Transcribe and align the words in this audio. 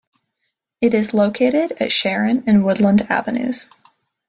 It 0.81 0.95
is 0.95 1.13
located 1.13 1.73
at 1.73 1.91
Sharon 1.91 2.45
and 2.47 2.65
Woodland 2.65 3.03
Avenues. 3.11 3.67